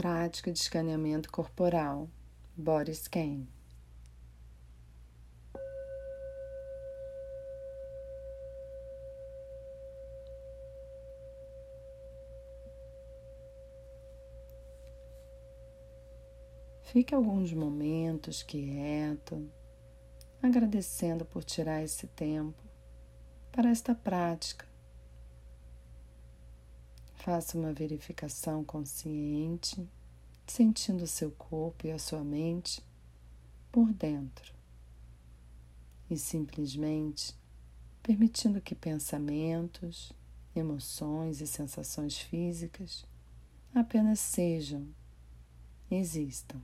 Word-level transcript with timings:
Prática 0.00 0.50
de 0.50 0.58
escaneamento 0.58 1.30
corporal, 1.30 2.08
Body 2.56 2.94
Scan. 2.94 3.46
Fique 16.84 17.14
alguns 17.14 17.52
momentos 17.52 18.42
quieto, 18.42 19.46
agradecendo 20.42 21.26
por 21.26 21.44
tirar 21.44 21.82
esse 21.82 22.06
tempo 22.06 22.64
para 23.52 23.68
esta 23.68 23.94
prática 23.94 24.70
Faça 27.20 27.58
uma 27.58 27.70
verificação 27.70 28.64
consciente, 28.64 29.86
sentindo 30.50 31.04
o 31.04 31.06
seu 31.06 31.30
corpo 31.30 31.86
e 31.86 31.92
a 31.92 31.98
sua 31.98 32.24
mente 32.24 32.82
por 33.70 33.92
dentro 33.92 34.52
e 36.10 36.18
simplesmente 36.18 37.36
permitindo 38.02 38.60
que 38.60 38.74
pensamentos, 38.74 40.12
emoções 40.54 41.40
e 41.40 41.46
sensações 41.46 42.18
físicas 42.18 43.06
apenas 43.72 44.18
sejam, 44.18 44.88
existam. 45.88 46.60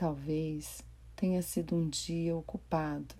Talvez 0.00 0.82
tenha 1.14 1.42
sido 1.42 1.76
um 1.76 1.86
dia 1.86 2.34
ocupado, 2.34 3.14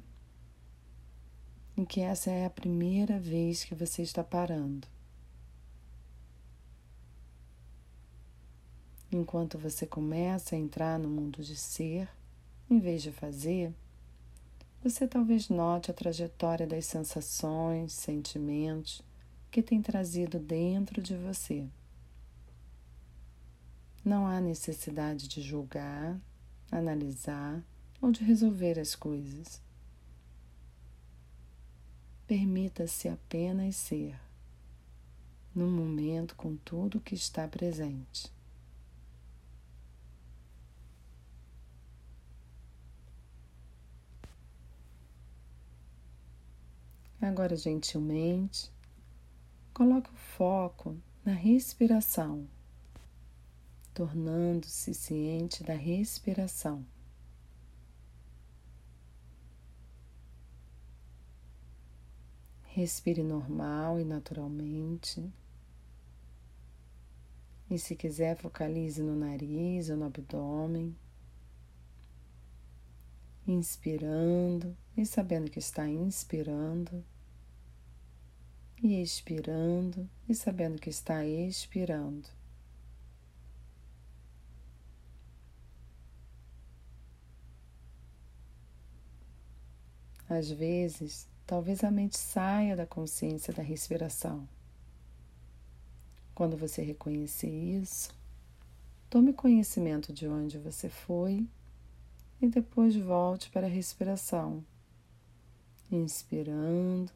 em 1.77 1.85
que 1.85 2.01
essa 2.01 2.31
é 2.31 2.47
a 2.47 2.49
primeira 2.49 3.19
vez 3.19 3.63
que 3.65 3.75
você 3.75 4.01
está 4.01 4.25
parando. 4.25 4.89
Enquanto 9.13 9.59
você 9.59 9.87
começa 9.87 10.57
a 10.57 10.59
entrar 10.59 10.99
no 10.99 11.07
mundo 11.07 11.43
de 11.43 11.55
ser, 11.55 12.09
em 12.71 12.79
vez 12.79 13.03
de 13.03 13.13
fazer, 13.13 13.75
você 14.83 15.07
talvez 15.07 15.51
note 15.51 15.91
a 15.91 15.95
trajetória 15.95 16.67
das 16.67 16.87
sensações, 16.87 17.93
sentimentos 17.93 19.03
que 19.51 19.63
tem 19.63 19.83
trazido 19.83 20.39
dentro 20.39 21.03
de 21.03 21.15
você. 21.15 21.69
Não 24.03 24.27
há 24.27 24.41
necessidade 24.41 25.29
de 25.29 25.43
julgar 25.43 26.19
analisar 26.71 27.63
ou 28.01 28.11
de 28.11 28.23
resolver 28.25 28.79
as 28.79 28.95
coisas. 28.95 29.61
Permita-se 32.27 33.09
apenas 33.09 33.77
ser, 33.77 34.19
no 35.55 35.67
momento 35.67 36.37
com 36.37 36.57
tudo 36.57 37.01
que 37.01 37.15
está 37.15 37.49
presente. 37.49 38.33
Agora, 47.21 47.55
gentilmente, 47.55 48.73
coloque 49.75 50.09
o 50.09 50.17
foco 50.17 50.97
na 51.25 51.33
respiração 51.33 52.49
tornando-se 53.93 54.95
ciente 54.95 55.65
da 55.65 55.75
respiração. 55.75 56.85
Respire 62.73 63.23
normal 63.23 63.99
e 63.99 64.05
naturalmente. 64.05 65.29
E 67.69 67.79
se 67.79 67.97
quiser, 67.97 68.37
focalize 68.37 69.03
no 69.03 69.17
nariz 69.17 69.91
ou 69.91 69.97
no 69.97 70.07
abdômen. 70.07 70.97
Inspirando 73.47 74.77
e 74.97 75.05
sabendo 75.05 75.51
que 75.51 75.59
está 75.59 75.89
inspirando. 75.89 77.05
E 78.83 79.03
expirando 79.03 80.09
e 80.29 80.35
sabendo 80.35 80.81
que 80.81 80.91
está 80.91 81.27
expirando. 81.27 82.40
Às 90.31 90.49
vezes, 90.49 91.27
talvez 91.45 91.83
a 91.83 91.91
mente 91.91 92.17
saia 92.17 92.77
da 92.77 92.87
consciência 92.87 93.53
da 93.53 93.65
respiração. 93.65 94.49
Quando 96.33 96.57
você 96.57 96.83
reconhecer 96.83 97.51
isso, 97.51 98.15
tome 99.11 99.33
conhecimento 99.33 100.13
de 100.13 100.29
onde 100.29 100.57
você 100.57 100.89
foi 100.89 101.49
e 102.41 102.47
depois 102.47 102.95
volte 102.95 103.51
para 103.51 103.67
a 103.67 103.71
respiração, 103.71 104.65
inspirando 105.91 107.11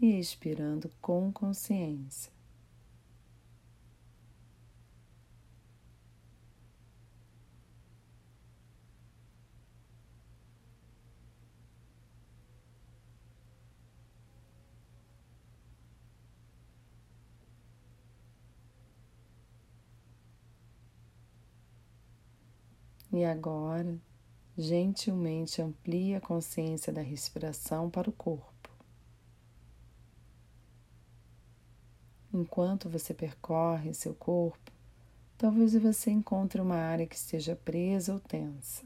e 0.00 0.18
expirando 0.18 0.90
com 1.00 1.30
consciência. 1.32 2.32
E 23.12 23.24
agora, 23.24 23.98
gentilmente 24.56 25.62
amplie 25.62 26.14
a 26.14 26.20
consciência 26.20 26.92
da 26.92 27.00
respiração 27.00 27.88
para 27.88 28.10
o 28.10 28.12
corpo. 28.12 28.68
Enquanto 32.32 32.90
você 32.90 33.14
percorre 33.14 33.94
seu 33.94 34.14
corpo, 34.14 34.70
talvez 35.38 35.72
você 35.74 36.10
encontre 36.10 36.60
uma 36.60 36.76
área 36.76 37.06
que 37.06 37.16
esteja 37.16 37.56
presa 37.56 38.12
ou 38.12 38.20
tensa. 38.20 38.84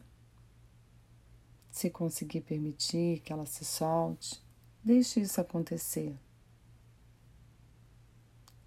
Se 1.70 1.90
conseguir 1.90 2.42
permitir 2.42 3.20
que 3.20 3.32
ela 3.32 3.46
se 3.46 3.64
solte, 3.64 4.40
deixe 4.84 5.20
isso 5.20 5.40
acontecer. 5.40 6.14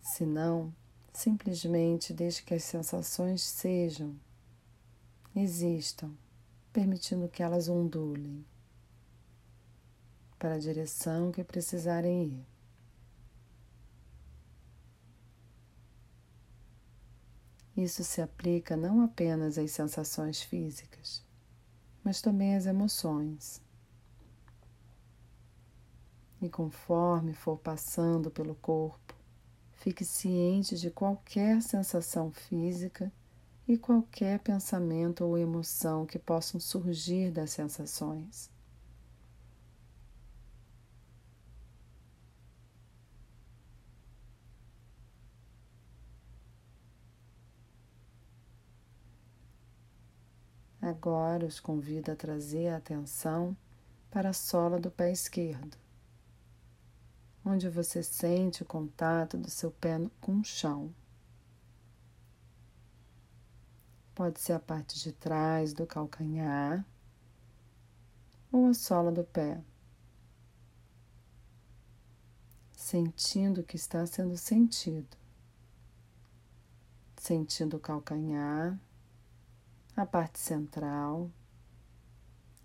Se 0.02 0.26
não, 0.26 0.74
simplesmente 1.14 2.14
deixe 2.14 2.44
que 2.44 2.54
as 2.54 2.64
sensações 2.64 3.42
sejam 3.42 4.20
existam, 5.36 6.12
permitindo 6.72 7.28
que 7.28 7.44
elas 7.44 7.68
ondulem 7.68 8.46
para 10.40 10.56
a 10.56 10.60
direção 10.60 11.32
que 11.32 11.44
precisarem 11.44 12.24
ir. 12.26 12.46
Isso 17.76 18.06
se 18.06 18.22
aplica 18.22 18.78
não 18.78 19.02
apenas 19.02 19.58
às 19.58 19.72
sensações 19.72 20.42
físicas, 20.42 21.26
mas 22.04 22.22
também 22.22 22.56
às 22.56 22.66
emoções. 22.66 23.62
E 26.42 26.50
conforme 26.50 27.34
for 27.34 27.58
passando 27.58 28.32
pelo 28.32 28.56
corpo, 28.56 29.14
fique 29.74 30.06
ciente 30.06 30.78
de 30.78 30.90
qualquer 30.90 31.62
sensação 31.62 32.32
física 32.32 33.12
e 33.68 33.78
qualquer 33.78 34.40
pensamento 34.40 35.24
ou 35.26 35.38
emoção 35.38 36.06
que 36.06 36.20
possam 36.20 36.60
surgir 36.60 37.32
das 37.32 37.52
sensações. 37.52 38.50
Agora 50.86 51.48
os 51.48 51.60
convido 51.60 52.12
a 52.12 52.16
trazer 52.16 52.68
a 52.68 52.78
atenção 52.78 53.58
para 54.12 54.30
a 54.30 54.34
sola 54.34 54.80
do 54.80 54.92
pé 54.92 55.12
esquerdo, 55.12 55.76
onde 57.44 57.68
você 57.68 58.04
sente 58.04 58.62
o 58.62 58.66
contato 58.66 59.36
do 59.36 59.50
seu 59.50 59.72
pé 59.72 60.00
com 60.22 60.40
o 60.40 60.44
chão. 60.44 60.94
Pode 64.16 64.40
ser 64.40 64.54
a 64.54 64.60
parte 64.60 64.98
de 64.98 65.12
trás 65.12 65.74
do 65.74 65.86
calcanhar 65.86 66.86
ou 68.50 68.68
a 68.68 68.74
sola 68.74 69.12
do 69.12 69.26
pé. 69.26 69.62
Sentindo 72.72 73.60
o 73.60 73.64
que 73.64 73.76
está 73.76 74.06
sendo 74.08 74.38
sentido. 74.38 75.18
Sentindo 77.18 77.76
o 77.76 77.80
calcanhar, 77.80 78.80
a 79.98 80.06
parte 80.06 80.40
central 80.40 81.30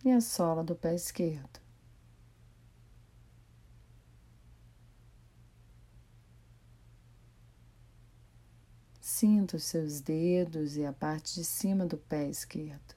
e 0.05 0.11
a 0.13 0.21
sola 0.21 0.63
do 0.63 0.77
pé 0.77 0.95
esquerdo. 0.95 1.60
Sinta 9.21 9.59
os 9.59 9.65
seus 9.65 10.01
dedos 10.01 10.79
e 10.79 10.87
a 10.87 10.95
parte 10.95 11.35
de 11.35 11.45
cima 11.45 11.85
do 11.85 11.99
pé 11.99 12.31
esquerdo. 12.31 12.95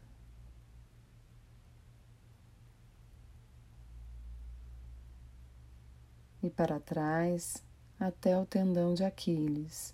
E 6.41 6.49
para 6.49 6.79
trás 6.79 7.61
até 7.99 8.39
o 8.39 8.45
tendão 8.45 8.93
de 8.93 9.03
Aquiles. 9.03 9.93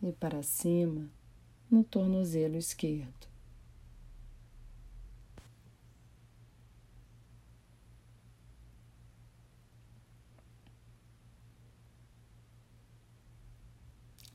E 0.00 0.12
para 0.12 0.44
cima 0.44 1.10
no 1.68 1.82
tornozelo 1.82 2.54
esquerdo. 2.54 3.33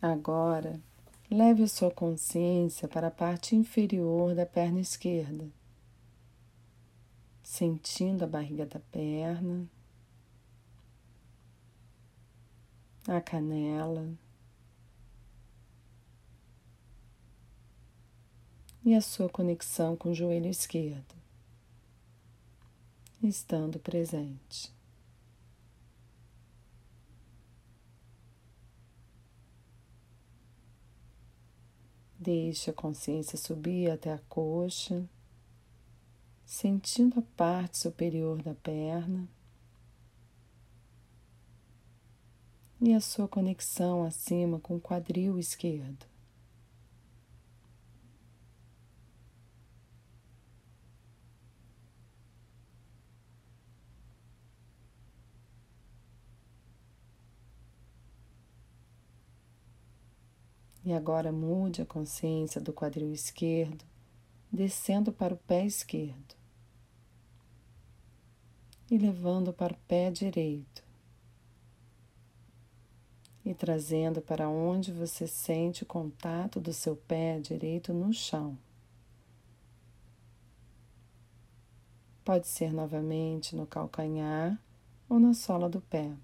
Agora, 0.01 0.79
leve 1.29 1.67
sua 1.67 1.91
consciência 1.91 2.87
para 2.87 3.07
a 3.07 3.11
parte 3.11 3.53
inferior 3.53 4.33
da 4.33 4.45
perna 4.45 4.79
esquerda, 4.79 5.45
sentindo 7.43 8.23
a 8.23 8.27
barriga 8.27 8.65
da 8.65 8.79
perna, 8.79 9.69
a 13.05 13.19
canela 13.19 14.09
e 18.85 18.95
a 18.95 19.01
sua 19.01 19.27
conexão 19.27 19.97
com 19.97 20.11
o 20.11 20.15
joelho 20.15 20.47
esquerdo, 20.47 21.13
estando 23.21 23.77
presente. 23.79 24.78
Deixe 32.21 32.69
a 32.69 32.73
consciência 32.73 33.37
subir 33.37 33.89
até 33.89 34.11
a 34.11 34.19
coxa, 34.27 35.09
sentindo 36.45 37.19
a 37.19 37.23
parte 37.37 37.77
superior 37.77 38.43
da 38.43 38.53
perna 38.53 39.25
e 42.81 42.93
a 42.93 42.99
sua 42.99 43.25
conexão 43.25 44.03
acima 44.03 44.59
com 44.59 44.75
o 44.75 44.81
quadril 44.81 45.39
esquerdo. 45.39 46.05
E 60.83 60.93
agora 60.93 61.31
mude 61.31 61.81
a 61.81 61.85
consciência 61.85 62.61
do 62.61 62.71
quadril 62.71 63.11
esquerdo, 63.11 63.83
descendo 64.51 65.11
para 65.11 65.33
o 65.33 65.37
pé 65.37 65.65
esquerdo 65.65 66.35
e 68.89 68.97
levando 68.97 69.53
para 69.53 69.73
o 69.73 69.77
pé 69.87 70.09
direito 70.09 70.83
e 73.45 73.53
trazendo 73.53 74.21
para 74.21 74.49
onde 74.49 74.91
você 74.91 75.27
sente 75.27 75.83
o 75.83 75.85
contato 75.85 76.59
do 76.59 76.73
seu 76.73 76.95
pé 76.95 77.39
direito 77.39 77.93
no 77.93 78.13
chão. 78.13 78.57
Pode 82.23 82.47
ser 82.47 82.71
novamente 82.71 83.55
no 83.55 83.65
calcanhar 83.65 84.59
ou 85.07 85.19
na 85.19 85.33
sola 85.33 85.67
do 85.67 85.81
pé 85.81 86.15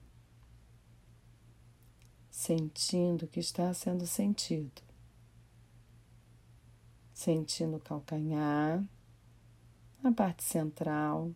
sentindo 2.35 3.27
que 3.27 3.39
está 3.39 3.73
sendo 3.73 4.05
sentido. 4.05 4.81
Sentindo 7.13 7.77
o 7.77 7.79
calcanhar, 7.79 8.83
a 10.03 10.11
parte 10.11 10.43
central 10.43 11.31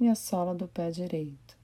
e 0.00 0.08
a 0.08 0.14
sola 0.14 0.54
do 0.54 0.66
pé 0.66 0.90
direito. 0.90 1.58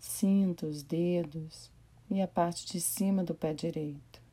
Sinta 0.00 0.66
os 0.66 0.82
dedos 0.82 1.70
e 2.10 2.20
a 2.20 2.26
parte 2.26 2.66
de 2.66 2.80
cima 2.80 3.22
do 3.22 3.36
pé 3.36 3.54
direito. 3.54 4.23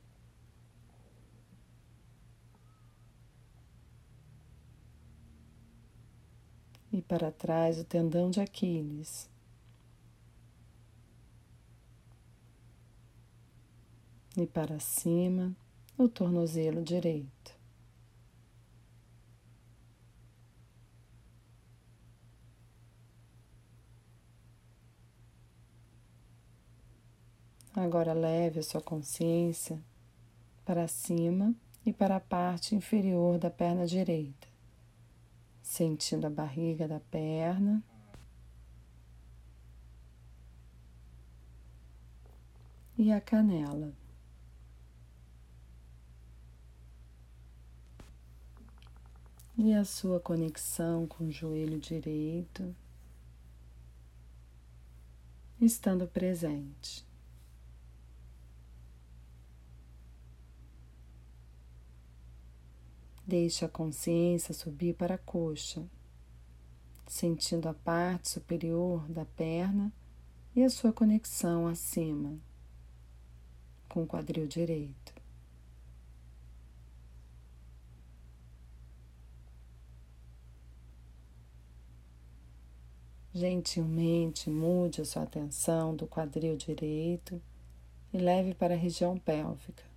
E 6.92 7.02
para 7.02 7.32
trás 7.32 7.80
o 7.80 7.86
tendão 7.86 8.30
de 8.30 8.42
Aquiles. 8.42 9.30
E 14.36 14.46
para 14.46 14.80
cima 14.80 15.56
o 15.98 16.08
tornozelo 16.08 16.84
direito. 16.84 17.60
Agora 27.74 28.14
leve 28.14 28.60
a 28.60 28.64
sua 28.64 28.82
consciência 28.82 29.82
para 30.66 30.88
cima 30.88 31.56
e 31.86 31.94
para 31.94 32.18
a 32.18 32.20
parte 32.20 32.76
inferior 32.76 33.38
da 33.38 33.50
perna 33.50 33.86
direita 33.86 34.51
sentindo 35.72 36.28
a 36.28 36.30
barriga 36.30 36.86
da 36.86 37.00
perna. 37.00 37.82
E 42.98 43.10
a 43.10 43.22
canela. 43.22 43.94
E 49.58 49.74
a 49.74 49.86
sua 49.86 50.20
conexão 50.20 51.08
com 51.08 51.28
o 51.28 51.32
joelho 51.32 51.80
direito, 51.80 52.76
estando 55.62 56.06
presente. 56.06 57.06
Deixe 63.32 63.64
a 63.64 63.70
consciência 63.70 64.54
subir 64.54 64.94
para 64.94 65.16
a 65.16 65.18
coxa, 65.18 65.82
sentindo 67.08 67.70
a 67.70 67.74
parte 67.74 68.28
superior 68.28 69.08
da 69.08 69.24
perna 69.24 69.90
e 70.54 70.62
a 70.62 70.70
sua 70.70 70.92
conexão 70.92 71.66
acima 71.66 72.38
com 73.88 74.04
o 74.04 74.06
quadril 74.06 74.46
direito. 74.48 75.14
Gentilmente 83.34 84.50
mude 84.50 85.00
a 85.00 85.06
sua 85.06 85.24
atenção 85.24 85.96
do 85.96 86.06
quadril 86.06 86.58
direito 86.58 87.42
e 88.12 88.18
leve 88.18 88.54
para 88.54 88.74
a 88.74 88.78
região 88.78 89.18
pélvica. 89.18 89.91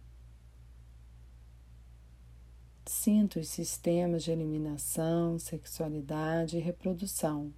Sinta 2.87 3.41
os 3.41 3.49
sistemas 3.49 4.25
de 4.25 4.31
eliminação, 4.31 5.39
sexualidade 5.39 6.59
e 6.59 6.61
reprodução. 6.61 7.53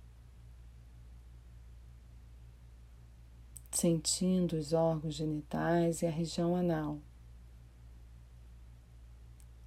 Sentindo 3.73 4.57
os 4.57 4.73
órgãos 4.73 5.15
genitais 5.15 6.01
e 6.01 6.07
a 6.07 6.11
região 6.11 6.55
anal. 6.55 7.01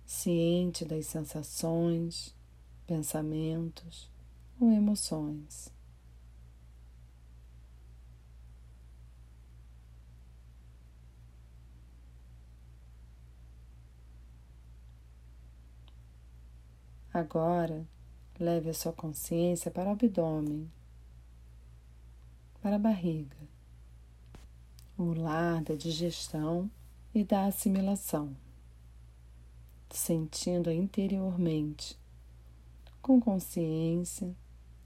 Ciente 0.06 0.86
das 0.86 1.06
sensações, 1.06 2.34
pensamentos 2.88 4.10
ou 4.60 4.72
emoções. 4.72 5.72
Agora, 17.14 17.88
leve 18.40 18.70
a 18.70 18.74
sua 18.74 18.94
consciência 18.94 19.72
para 19.72 19.90
o 19.90 19.94
abdômen, 19.94 20.72
para 22.62 22.76
a 22.76 22.80
barriga, 22.80 23.38
o 24.98 25.14
lar 25.14 25.64
da 25.64 25.74
digestão 25.74 26.70
e 27.14 27.24
da 27.24 27.46
assimilação, 27.46 28.36
sentindo 29.90 30.72
interiormente 30.72 31.98
com 33.02 33.20
consciência 33.20 34.36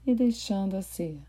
e 0.06 0.14
deixando 0.14 0.76
a 0.76 0.82
ser. 0.82 1.20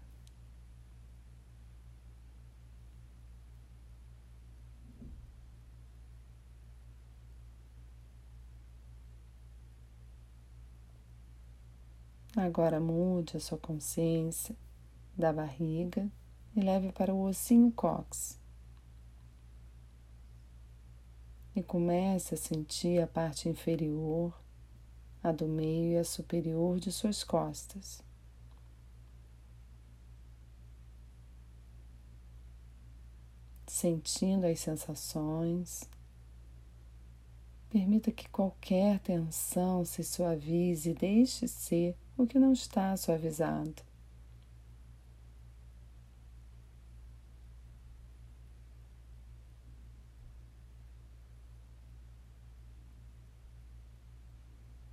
Agora 12.35 12.81
mude 12.81 13.37
a 13.37 13.39
sua 13.39 13.57
consciência 13.57 14.53
da 15.17 15.31
barriga 15.31 16.11
e 16.53 16.59
leve 16.59 16.91
para 16.91 17.13
o 17.13 17.23
ossinho 17.23 17.71
cox. 17.71 18.37
E 21.55 21.63
comece 21.63 22.35
a 22.35 22.37
sentir 22.37 23.01
a 23.01 23.07
parte 23.07 23.47
inferior, 23.47 24.37
a 25.23 25.31
do 25.31 25.47
meio 25.47 25.93
e 25.93 25.97
a 25.97 26.03
superior 26.03 26.77
de 26.77 26.91
suas 26.91 27.23
costas. 27.23 28.03
Sentindo 33.65 34.45
as 34.45 34.59
sensações, 34.59 35.89
permita 37.69 38.11
que 38.11 38.27
qualquer 38.27 38.99
tensão 38.99 39.85
se 39.85 40.03
suavize 40.03 40.89
e 40.89 40.93
deixe 40.93 41.47
ser 41.47 41.95
o 42.17 42.25
que 42.25 42.39
não 42.39 42.53
está 42.53 42.95
suavizado. 42.95 43.83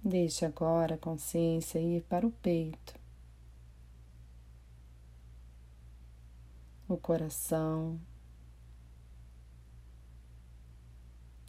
Deixe 0.04 0.44
agora 0.44 0.96
a 0.96 0.98
consciência 0.98 1.78
ir 1.78 2.02
para 2.02 2.26
o 2.26 2.30
peito, 2.30 2.98
o 6.88 6.96
coração 6.96 8.00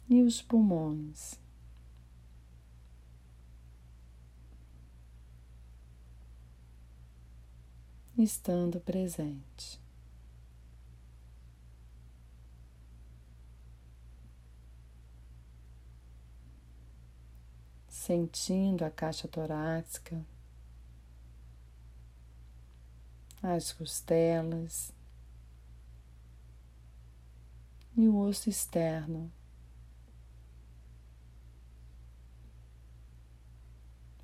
e 0.08 0.22
os 0.22 0.40
pulmões. 0.40 1.43
Estando 8.22 8.80
presente. 8.80 9.82
Sentindo 17.88 18.84
a 18.84 18.90
caixa 18.90 19.26
torácica, 19.26 20.24
as 23.42 23.72
costelas 23.72 24.92
e 27.96 28.08
o 28.08 28.18
osso 28.18 28.48
externo. 28.48 29.32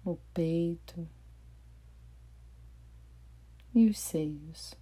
O 0.04 0.16
peito 0.34 1.08
e 3.74 3.86
os 3.86 3.98
seios. 3.98 4.74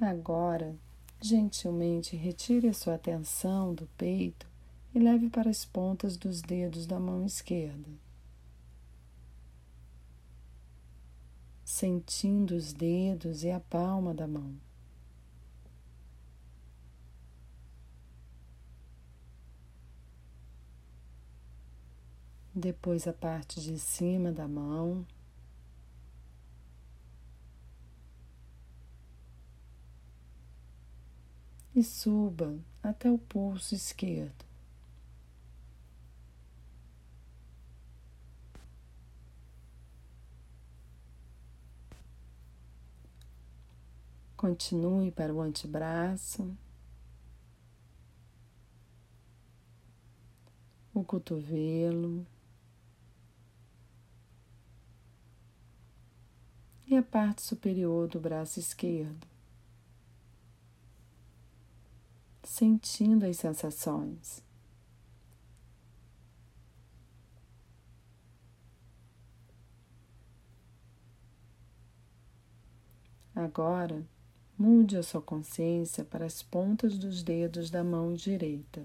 Agora, 0.00 0.76
gentilmente 1.20 2.16
retire 2.16 2.68
a 2.68 2.72
sua 2.72 2.94
atenção 2.94 3.74
do 3.74 3.86
peito 3.98 4.46
e 4.94 4.98
leve 4.98 5.28
para 5.28 5.50
as 5.50 5.64
pontas 5.64 6.16
dos 6.16 6.40
dedos 6.40 6.86
da 6.86 7.00
mão 7.00 7.26
esquerda. 7.26 7.90
Sentindo 11.64 12.54
os 12.54 12.72
dedos 12.72 13.42
e 13.42 13.50
a 13.50 13.58
palma 13.58 14.14
da 14.14 14.26
mão. 14.26 14.67
Depois 22.58 23.06
a 23.06 23.12
parte 23.12 23.60
de 23.60 23.78
cima 23.78 24.32
da 24.32 24.48
mão. 24.48 25.06
E 31.74 31.82
suba 31.82 32.58
até 32.82 33.10
o 33.10 33.18
pulso 33.18 33.74
esquerdo. 33.74 34.44
Continue 44.36 45.10
para 45.10 45.34
o 45.34 45.40
antebraço, 45.40 46.56
o 50.94 51.02
cotovelo. 51.04 52.26
E 56.90 56.96
a 56.96 57.02
parte 57.02 57.42
superior 57.42 58.08
do 58.08 58.18
braço 58.18 58.58
esquerdo, 58.58 59.26
sentindo 62.42 63.26
as 63.26 63.36
sensações. 63.36 64.42
Agora, 73.34 74.02
mude 74.58 74.96
a 74.96 75.02
sua 75.02 75.20
consciência 75.20 76.02
para 76.04 76.24
as 76.24 76.42
pontas 76.42 76.98
dos 76.98 77.22
dedos 77.22 77.70
da 77.70 77.84
mão 77.84 78.14
direita. 78.14 78.84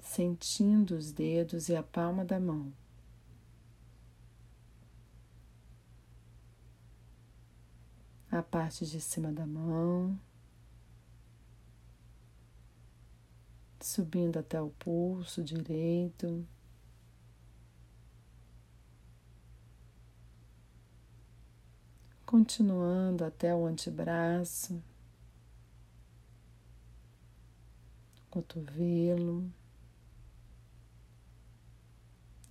Sentindo 0.00 0.96
os 0.96 1.10
dedos 1.10 1.68
e 1.68 1.74
a 1.76 1.82
palma 1.82 2.24
da 2.24 2.38
mão. 2.38 2.72
A 8.36 8.42
parte 8.42 8.84
de 8.84 9.00
cima 9.00 9.32
da 9.32 9.46
mão, 9.46 10.18
subindo 13.80 14.38
até 14.38 14.60
o 14.60 14.70
pulso 14.70 15.42
direito. 15.42 16.46
Continuando 22.26 23.24
até 23.24 23.54
o 23.54 23.64
antebraço, 23.64 24.82
cotovelo 28.28 29.48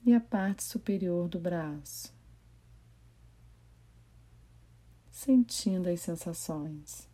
e 0.06 0.14
a 0.14 0.22
parte 0.22 0.64
superior 0.64 1.28
do 1.28 1.38
braço. 1.38 2.15
Sentindo 5.26 5.90
as 5.90 6.02
sensações. 6.02 7.10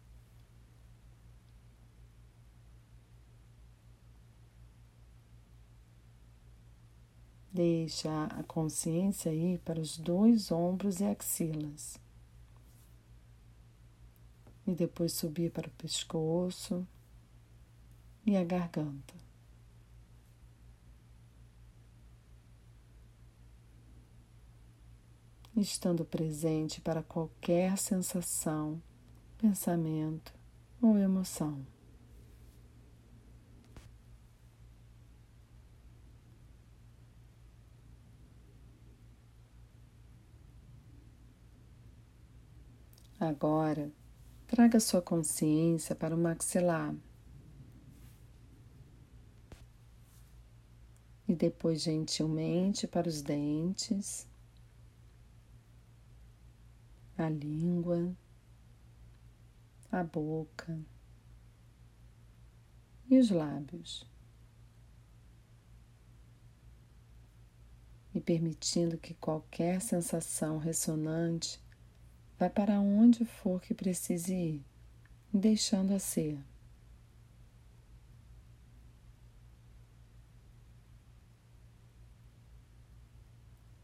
Deixa 7.54 8.26
a 8.26 8.44
consciência 8.44 9.34
ir 9.34 9.60
para 9.60 9.80
os 9.80 9.98
dois 9.98 10.52
ombros 10.52 11.00
e 11.00 11.06
axilas. 11.06 11.98
E 14.68 14.76
depois 14.76 15.14
subir 15.14 15.50
para 15.50 15.70
o 15.70 15.72
pescoço 15.72 16.86
e 18.26 18.36
a 18.36 18.44
garganta. 18.44 19.31
Estando 25.62 26.04
presente 26.04 26.82
para 26.82 27.04
qualquer 27.04 27.78
sensação, 27.78 28.82
pensamento 29.38 30.34
ou 30.82 30.98
emoção. 30.98 31.66
Agora, 43.20 43.92
traga 44.48 44.80
sua 44.80 45.02
consciência 45.02 45.96
para 45.96 46.16
o 46.16 46.18
maxilar. 46.18 46.96
E 51.28 51.36
depois, 51.36 51.84
gentilmente, 51.84 52.88
para 52.88 53.08
os 53.08 53.22
dentes 53.22 54.28
a 57.22 57.30
língua, 57.30 58.16
a 59.92 60.04
boca 60.04 60.80
e 63.10 63.18
os 63.18 63.30
lábios. 63.30 64.10
E 68.14 68.20
permitindo 68.20 68.98
que 68.98 69.14
qualquer 69.14 69.82
sensação 69.82 70.58
ressonante 70.58 71.62
vá 72.40 72.50
para 72.50 72.80
onde 72.80 73.24
for 73.24 73.62
que 73.62 73.74
precise 73.74 74.34
ir, 74.34 74.66
deixando-a 75.32 76.00
ser. 76.00 76.44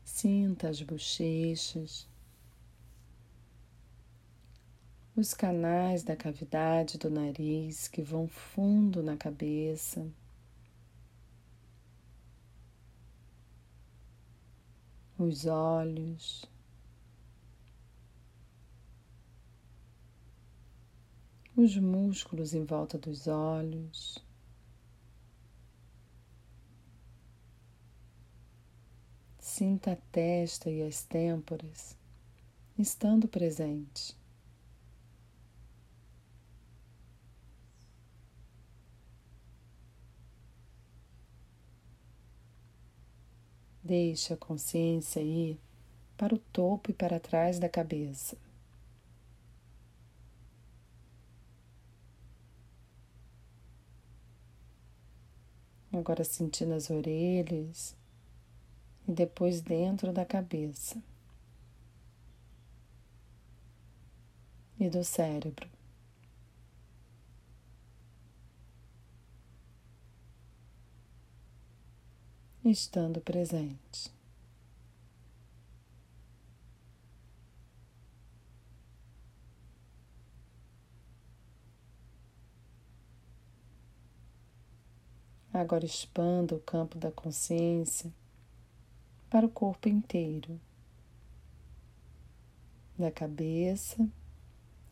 Sinta 0.04 0.70
as 0.70 0.82
bochechas, 0.82 2.10
os 5.18 5.34
canais 5.34 6.04
da 6.04 6.16
cavidade 6.16 7.00
do 7.00 7.10
nariz 7.10 7.88
que 7.88 8.04
vão 8.04 8.28
fundo 8.28 9.02
na 9.02 9.18
cabeça. 9.18 10.08
Os 15.18 15.48
olhos, 15.48 16.46
os 21.56 21.76
músculos 21.78 22.54
em 22.54 22.64
volta 22.64 23.00
dos 23.00 23.28
olhos. 23.28 24.24
Sinta 29.40 29.94
a 29.94 29.96
testa 29.96 30.70
e 30.70 30.84
as 30.84 31.02
têmporas 31.02 31.98
estando 32.78 33.28
presente. 33.28 34.16
Deixe 43.88 44.34
a 44.34 44.38
consciência 44.38 45.22
ir 45.22 45.58
para 46.18 46.36
o 46.36 46.38
topo 46.38 46.92
e 46.92 46.94
para 46.94 47.22
trás 47.22 47.58
da 47.58 47.70
cabeça. 47.70 48.38
Agora 55.94 56.26
sentindo 56.26 56.74
as 56.74 56.90
orelhas, 56.90 57.96
e 59.08 59.14
depois 59.14 59.62
dentro 59.62 60.12
da 60.12 60.26
cabeça 60.26 61.02
e 64.78 64.90
do 64.90 65.02
cérebro. 65.02 65.77
Estando 72.70 73.22
presente. 73.22 74.12
Agora 85.54 85.86
expanda 85.86 86.56
o 86.56 86.60
campo 86.60 86.98
da 86.98 87.10
consciência 87.10 88.14
para 89.30 89.46
o 89.46 89.50
corpo 89.50 89.88
inteiro, 89.88 90.60
da 93.00 93.10
cabeça 93.10 94.06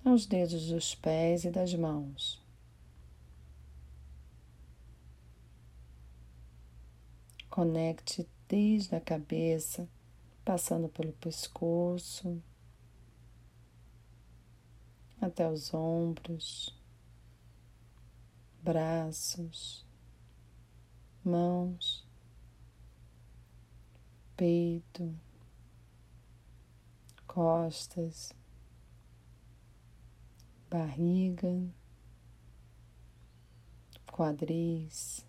aos 0.06 0.26
dedos 0.26 0.69
dos 0.69 0.95
pés 0.95 1.43
e 1.43 1.52
das 1.52 1.73
mãos. 1.73 2.44
Conecte 7.56 8.28
desde 8.50 8.96
a 8.96 9.00
cabeça, 9.00 9.88
passando 10.44 10.89
pelo 10.89 11.13
pescoço, 11.13 12.44
até 15.22 15.50
os 15.50 15.74
ombros, 15.74 16.78
braços, 18.62 19.86
mãos 21.24 22.06
peito, 24.36 25.15
costas, 27.26 28.34
barriga, 30.70 31.74
quadris, 34.12 35.26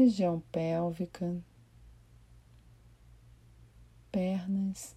região 0.00 0.40
pélvica, 0.50 1.36
pernas 4.10 4.96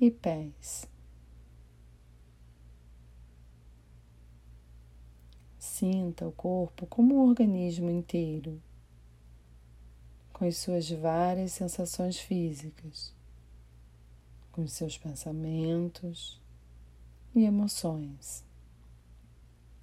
e 0.00 0.10
pés. 0.10 0.88
Sinta 5.58 6.26
o 6.26 6.32
corpo 6.32 6.86
como 6.86 7.14
um 7.14 7.28
organismo 7.28 7.90
inteiro 7.90 8.58
com 10.32 10.46
as 10.46 10.56
suas 10.56 10.88
várias 10.90 11.52
sensações 11.52 12.18
físicas, 12.18 13.14
com 14.50 14.62
os 14.62 14.72
seus 14.72 14.96
pensamentos 14.96 16.40
e 17.34 17.44
emoções, 17.44 18.44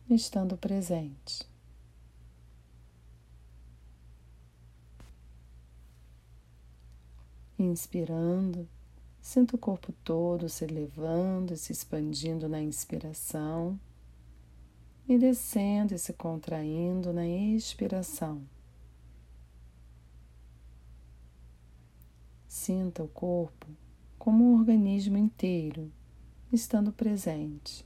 estando 0.10 0.58
presente. 0.58 1.51
Inspirando, 7.64 8.68
sinta 9.22 9.56
o 9.56 9.60
corpo 9.60 9.94
todo 10.04 10.50
se 10.50 10.66
elevando 10.66 11.54
e 11.54 11.58
se 11.58 11.72
expandindo 11.72 12.50
na 12.50 12.60
inspiração 12.60 13.80
e 15.08 15.16
descendo 15.16 15.94
e 15.94 16.00
se 16.00 16.12
contraindo 16.12 17.14
na 17.14 17.28
expiração. 17.28 18.42
Sinta 22.48 23.04
o 23.04 23.08
corpo 23.08 23.68
como 24.18 24.44
um 24.44 24.60
organismo 24.60 25.18
inteiro, 25.18 25.92
estando 26.52 26.92
presente. 26.92 27.86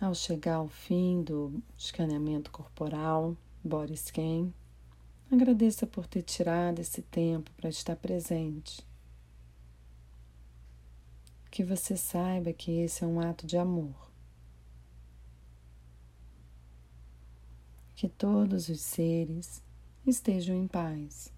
Ao 0.00 0.14
chegar 0.16 0.56
ao 0.56 0.68
fim 0.68 1.22
do 1.22 1.62
escaneamento 1.78 2.50
corporal, 2.50 3.36
body 3.62 3.96
scan, 3.96 4.52
agradeça 5.30 5.86
por 5.86 6.06
ter 6.06 6.22
tirado 6.22 6.80
esse 6.80 7.02
tempo 7.02 7.50
para 7.52 7.70
estar 7.70 7.96
presente. 7.96 8.84
Que 11.50 11.64
você 11.64 11.96
saiba 11.96 12.52
que 12.52 12.72
esse 12.80 13.04
é 13.04 13.06
um 13.06 13.20
ato 13.20 13.46
de 13.46 13.56
amor. 13.56 14.10
Que 17.94 18.08
todos 18.08 18.68
os 18.68 18.80
seres 18.80 19.62
estejam 20.06 20.56
em 20.56 20.66
paz. 20.66 21.32